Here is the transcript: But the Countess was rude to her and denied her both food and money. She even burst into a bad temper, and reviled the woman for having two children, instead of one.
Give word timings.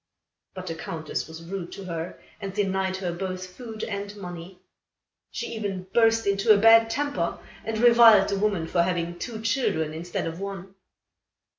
But 0.55 0.65
the 0.65 0.73
Countess 0.73 1.27
was 1.27 1.43
rude 1.43 1.71
to 1.73 1.85
her 1.85 2.19
and 2.39 2.51
denied 2.51 2.97
her 2.97 3.11
both 3.13 3.45
food 3.45 3.83
and 3.83 4.17
money. 4.17 4.59
She 5.29 5.53
even 5.53 5.83
burst 5.93 6.25
into 6.25 6.51
a 6.51 6.57
bad 6.57 6.89
temper, 6.89 7.37
and 7.63 7.77
reviled 7.77 8.29
the 8.29 8.39
woman 8.39 8.65
for 8.65 8.81
having 8.81 9.19
two 9.19 9.43
children, 9.43 9.93
instead 9.93 10.25
of 10.25 10.39
one. 10.39 10.73